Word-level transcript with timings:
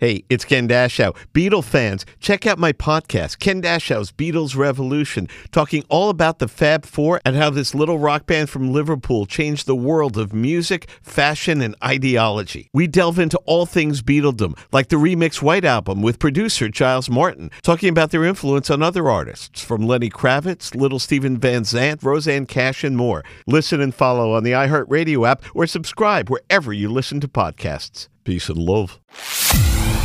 Hey, 0.00 0.24
it's 0.30 0.46
Ken 0.46 0.66
Dashow. 0.66 1.14
Beatle 1.34 1.62
fans, 1.62 2.06
check 2.20 2.46
out 2.46 2.58
my 2.58 2.72
podcast, 2.72 3.38
Ken 3.38 3.60
Dashow's 3.60 4.10
Beatles 4.10 4.56
Revolution, 4.56 5.28
talking 5.52 5.84
all 5.90 6.08
about 6.08 6.38
the 6.38 6.48
Fab 6.48 6.86
Four 6.86 7.20
and 7.22 7.36
how 7.36 7.50
this 7.50 7.74
little 7.74 7.98
rock 7.98 8.24
band 8.24 8.48
from 8.48 8.72
Liverpool 8.72 9.26
changed 9.26 9.66
the 9.66 9.76
world 9.76 10.16
of 10.16 10.32
music, 10.32 10.88
fashion, 11.02 11.60
and 11.60 11.76
ideology. 11.84 12.70
We 12.72 12.86
delve 12.86 13.18
into 13.18 13.36
all 13.44 13.66
things 13.66 14.00
Beatledom, 14.00 14.58
like 14.72 14.88
the 14.88 14.96
Remix 14.96 15.42
White 15.42 15.66
Album 15.66 16.00
with 16.00 16.18
producer 16.18 16.70
Giles 16.70 17.10
Martin, 17.10 17.50
talking 17.60 17.90
about 17.90 18.10
their 18.10 18.24
influence 18.24 18.70
on 18.70 18.82
other 18.82 19.10
artists, 19.10 19.62
from 19.62 19.86
Lenny 19.86 20.08
Kravitz, 20.08 20.74
Little 20.74 20.98
Steven 20.98 21.36
Van 21.36 21.64
Zandt, 21.64 22.02
Roseanne 22.02 22.46
Cash, 22.46 22.84
and 22.84 22.96
more. 22.96 23.22
Listen 23.46 23.82
and 23.82 23.94
follow 23.94 24.32
on 24.32 24.44
the 24.44 24.52
iHeartRadio 24.52 25.28
app 25.28 25.42
or 25.54 25.66
subscribe 25.66 26.30
wherever 26.30 26.72
you 26.72 26.88
listen 26.88 27.20
to 27.20 27.28
podcasts. 27.28 28.08
Peace 28.24 28.48
and 28.48 28.58
love. 28.58 28.98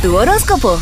Tu 0.02 0.16
horóscopo. 0.16 0.80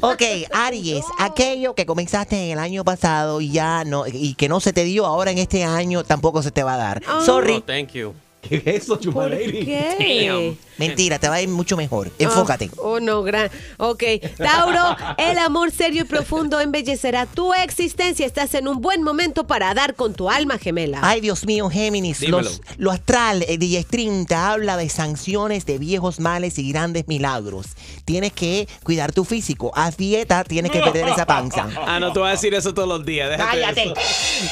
Ok, 0.00 0.22
Aries, 0.52 1.04
aquello 1.18 1.74
que 1.74 1.86
comenzaste 1.86 2.52
el 2.52 2.58
año 2.58 2.84
pasado 2.84 3.40
y 3.40 3.50
ya 3.50 3.84
no, 3.84 4.04
y 4.06 4.34
que 4.34 4.48
no 4.48 4.60
se 4.60 4.72
te 4.72 4.84
dio 4.84 5.06
ahora 5.06 5.30
en 5.30 5.38
este 5.38 5.64
año, 5.64 6.04
tampoco 6.04 6.42
se 6.42 6.50
te 6.50 6.62
va 6.62 6.74
a 6.74 6.76
dar. 6.76 7.02
Sorry. 7.24 7.60
Thank 7.60 7.92
you. 7.92 8.14
¿Qué 8.40 8.62
es 8.64 8.84
eso, 8.84 8.98
¿Por 9.00 9.30
qué? 9.30 10.54
Mentira, 10.78 11.18
te 11.18 11.28
va 11.28 11.34
a 11.36 11.42
ir 11.42 11.48
mucho 11.48 11.76
mejor. 11.76 12.12
Enfócate. 12.20 12.70
Oh, 12.76 12.92
oh, 12.92 13.00
no, 13.00 13.24
gran. 13.24 13.50
Ok. 13.78 14.04
Tauro, 14.36 14.96
el 15.18 15.36
amor 15.38 15.72
serio 15.72 16.02
y 16.02 16.04
profundo 16.04 16.60
embellecerá 16.60 17.26
tu 17.26 17.52
existencia. 17.52 18.24
Estás 18.24 18.54
en 18.54 18.68
un 18.68 18.80
buen 18.80 19.02
momento 19.02 19.44
para 19.48 19.74
dar 19.74 19.96
con 19.96 20.14
tu 20.14 20.30
alma 20.30 20.56
gemela. 20.56 21.00
Ay, 21.02 21.20
Dios 21.20 21.44
mío, 21.46 21.68
Géminis, 21.68 22.20
Dímelo. 22.20 22.42
los- 22.42 22.62
lo 22.76 22.92
astral, 22.92 23.44
eh, 23.48 23.58
DJ 23.58 23.82
Stream 23.82 24.24
te 24.24 24.36
habla 24.36 24.76
de 24.76 24.88
sanciones, 24.88 25.66
de 25.66 25.78
viejos 25.78 26.20
males 26.20 26.60
y 26.60 26.70
grandes 26.70 27.08
milagros. 27.08 27.66
Tienes 28.04 28.32
que 28.32 28.68
cuidar 28.84 29.12
tu 29.12 29.24
físico. 29.24 29.72
Haz 29.74 29.96
dieta, 29.96 30.44
tienes 30.44 30.70
que 30.70 30.78
perder 30.78 31.08
esa 31.08 31.26
panza. 31.26 31.68
Ah, 31.86 31.98
no 31.98 32.12
te 32.12 32.20
voy 32.20 32.28
a 32.28 32.32
decir 32.32 32.54
eso 32.54 32.72
todos 32.72 32.88
los 32.88 33.04
días. 33.04 33.28
Déjate 33.30 33.60
¡Cállate! 33.60 33.82
eso. 33.82 33.94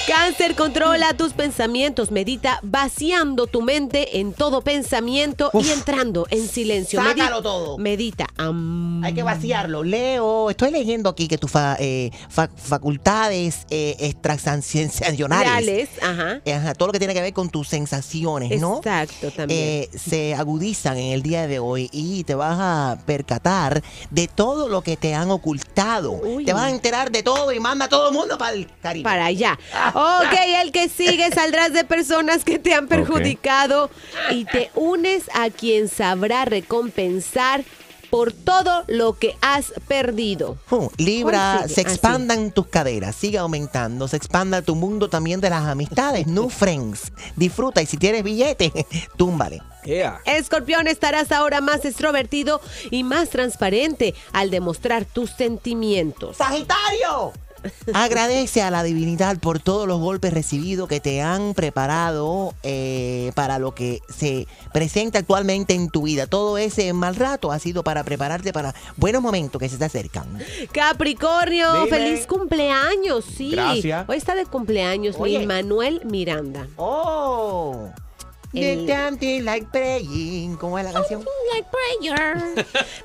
Cáncer, 0.09 0.57
controla 0.57 1.15
tus 1.17 1.33
pensamientos. 1.35 2.11
Medita 2.11 2.59
vaciando 2.65 3.47
tu 3.47 3.63
mente 3.63 3.76
en 3.77 4.33
todo 4.33 4.63
pensamiento 4.63 5.51
y 5.55 5.69
entrando 5.71 6.27
en 6.31 6.49
silencio. 6.49 7.01
Medi- 7.01 7.09
Sácalo 7.19 7.43
todo. 7.43 7.79
Medita. 7.79 8.27
Hay 9.05 9.13
que 9.15 9.23
vaciarlo. 9.23 9.83
Leo, 9.83 10.51
estoy 10.51 10.71
leyendo 10.71 11.11
aquí 11.11 11.29
que 11.29 11.39
tus 11.39 11.51
fa- 11.51 11.77
eh, 11.79 12.11
fa- 12.29 12.49
facultades 12.57 13.67
eh, 13.71 13.97
ajá. 16.03 16.41
ajá, 16.53 16.75
todo 16.75 16.89
lo 16.89 16.93
que 16.93 16.99
tiene 16.99 17.15
que 17.15 17.21
ver 17.21 17.33
con 17.33 17.51
tus 17.51 17.69
sensaciones, 17.69 18.61
¿no? 18.61 18.79
Exacto, 18.79 19.31
también. 19.31 19.61
Eh, 19.61 19.91
se 19.99 20.35
agudizan 20.35 20.97
en 20.97 21.13
el 21.13 21.23
día 21.23 21.47
de 21.47 21.59
hoy 21.59 21.89
y 21.93 22.25
te 22.25 22.35
vas 22.35 22.57
a 22.59 22.99
percatar 23.07 23.83
de 24.11 24.29
todo 24.29 24.69
lo 24.69 24.83
que 24.83 24.97
te 24.97 25.15
han 25.15 25.31
ocultado. 25.31 26.13
Uy. 26.13 26.45
Te 26.45 26.53
vas 26.53 26.65
a 26.65 26.71
enterar 26.71 27.11
de 27.11 27.23
todo 27.23 27.53
y 27.53 27.61
manda 27.61 27.87
a 27.87 27.89
todo 27.89 28.09
el 28.09 28.15
mundo 28.15 28.39
para 28.39 28.53
el 28.55 28.67
Caribe. 28.81 29.05
para 29.05 29.27
allá. 29.27 29.59
Ok, 29.95 30.35
el 30.63 30.73
que 30.73 30.89
sigue 30.89 31.31
saldrás 31.33 31.73
de 31.73 31.85
personas 31.85 32.45
que 32.45 32.59
te 32.59 32.73
han 32.75 32.87
perjudicado 32.89 33.66
y 34.31 34.45
te 34.45 34.71
unes 34.75 35.25
a 35.35 35.51
quien 35.51 35.89
sabrá 35.89 36.45
recompensar 36.45 37.65
por 38.11 38.33
todo 38.33 38.85
lo 38.87 39.19
que 39.19 39.37
has 39.41 39.73
perdido. 39.89 40.57
Uh, 40.71 40.89
Libra, 40.97 41.67
se 41.69 41.81
Ah, 41.81 41.83
expandan 41.83 42.53
tus 42.53 42.69
caderas, 42.69 43.17
sigue 43.17 43.37
aumentando, 43.39 44.07
se 44.07 44.17
expanda 44.17 44.63
tu 44.63 44.77
mundo 44.77 45.09
también 45.11 45.41
de 45.41 45.51
las 45.51 45.65
amistades, 45.67 46.27
new 46.29 46.49
friends. 46.49 47.13
Disfruta 47.35 47.83
y 47.83 47.87
si 47.87 47.97
tienes 47.97 48.23
billete, 48.23 48.73
túmbale. 49.17 49.61
Yeah. 49.85 50.21
Escorpión, 50.25 50.87
estarás 50.87 51.31
ahora 51.33 51.61
más 51.61 51.85
extrovertido 51.85 52.61
y 52.91 53.03
más 53.05 53.31
transparente 53.31 54.15
al 54.33 54.51
demostrar 54.51 55.05
tus 55.05 55.31
sentimientos. 55.31 56.37
¡Sagitario! 56.37 57.33
Agradece 57.95 58.63
a 58.63 58.71
la 58.71 58.83
divinidad 58.83 59.39
por 59.39 59.61
todos 59.61 59.87
los 59.87 60.01
golpes 60.01 60.33
recibidos 60.33 60.89
que 60.89 61.01
te 61.01 61.23
han 61.23 61.55
preparado 61.55 62.55
eh, 62.63 63.33
para 63.35 63.59
lo 63.59 63.75
que 63.75 64.01
se 64.09 64.47
presenta 64.73 65.19
actualmente 65.19 65.75
en 65.75 65.91
tu 65.91 66.03
vida. 66.03 66.27
Todo 66.27 66.59
ese 66.59 66.93
mal 66.93 67.17
rato 67.17 67.53
ha 67.53 67.59
sido 67.59 67.83
para 67.83 68.05
prepararte 68.05 68.53
para 68.53 68.75
buenos 68.97 69.23
momentos 69.23 69.61
que 69.61 69.69
se 69.69 69.79
te 69.79 69.85
acercan. 69.85 70.27
Capricornio, 70.73 71.85
Dime. 71.85 71.89
feliz 71.97 72.27
cumpleaños, 72.27 73.25
sí. 73.25 73.51
Gracias. 73.51 74.09
Hoy 74.09 74.17
está 74.17 74.35
de 74.35 74.47
cumpleaños 74.47 75.17
Oye. 75.19 75.39
Lin 75.39 75.49
Manuel 75.49 76.03
Miranda. 76.05 76.69
¡Oh! 76.77 77.91
El- 78.65 78.87
tempting 78.87 79.45
like 79.45 79.67
praying. 79.71 80.57
¿Cómo 80.57 80.79
es 80.79 80.85
la 80.85 80.93
canción? 80.93 81.25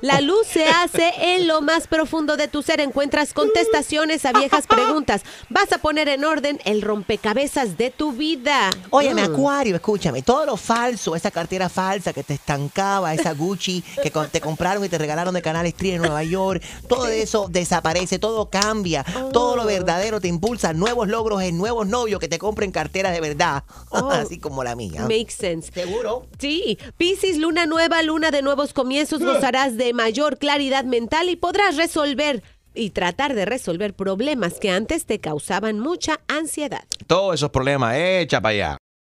La 0.00 0.20
luz 0.20 0.46
se 0.46 0.66
hace 0.66 1.12
en 1.20 1.46
lo 1.46 1.60
más 1.60 1.86
profundo 1.86 2.36
de 2.36 2.48
tu 2.48 2.62
ser. 2.62 2.80
Encuentras 2.80 3.32
contestaciones 3.32 4.24
a 4.24 4.32
viejas 4.32 4.66
preguntas. 4.66 5.22
Vas 5.48 5.72
a 5.72 5.78
poner 5.78 6.08
en 6.08 6.24
orden 6.24 6.60
el 6.64 6.82
rompecabezas 6.82 7.76
de 7.78 7.90
tu 7.90 8.12
vida. 8.12 8.70
Óyeme, 8.90 9.22
Mm. 9.28 9.32
Acuario, 9.32 9.76
escúchame, 9.76 10.22
todo 10.22 10.44
lo 10.46 10.56
falso, 10.56 11.14
esa 11.16 11.30
cartera 11.30 11.68
falsa 11.68 12.12
que 12.12 12.22
te 12.22 12.34
estancaba, 12.34 13.14
esa 13.14 13.32
Gucci 13.34 13.82
que 14.02 14.10
te 14.10 14.40
compraron 14.40 14.84
y 14.84 14.88
te 14.88 14.98
regalaron 14.98 15.32
de 15.34 15.42
Canal 15.42 15.66
Street 15.66 15.94
en 15.94 16.02
Nueva 16.02 16.22
York, 16.24 16.62
todo 16.88 17.06
eso 17.08 17.46
desaparece, 17.50 18.18
todo 18.18 18.50
cambia, 18.50 19.04
todo 19.32 19.56
lo 19.56 19.64
verdadero 19.64 20.20
te 20.20 20.28
impulsa 20.28 20.72
nuevos 20.72 21.08
logros 21.08 21.42
en 21.42 21.56
nuevos 21.56 21.86
novios 21.86 22.20
que 22.20 22.28
te 22.28 22.38
compren 22.38 22.72
carteras 22.72 23.12
de 23.12 23.20
verdad, 23.20 23.62
Oh. 23.90 24.10
así 24.10 24.38
como 24.38 24.64
la 24.64 24.74
mía. 24.74 25.02
Makes 25.02 25.34
sense. 25.42 25.72
¿Seguro? 25.72 26.26
Sí, 26.38 26.78
Piscis, 26.96 27.36
luna 27.38 27.66
nueva, 27.66 28.02
luna 28.02 28.30
de 28.30 28.42
nuevos 28.42 28.72
comienzos, 28.72 29.22
gozarás 29.22 29.76
de 29.76 29.92
mayor 29.92 30.38
claridad 30.38 30.84
mental 30.84 31.28
y 31.28 31.36
podrás 31.36 31.76
resolver 31.76 32.42
y 32.74 32.90
tratar 32.90 33.34
de 33.34 33.44
resolver 33.44 33.94
problemas 33.94 34.58
que 34.58 34.70
antes 34.70 35.04
te 35.04 35.20
causaban 35.20 35.78
mucha 35.78 36.20
ansiedad. 36.28 36.84
Todos 37.06 37.34
esos 37.34 37.50
problemas, 37.50 37.96
echa 37.96 38.40
para 38.40 38.52
allá. 38.52 38.81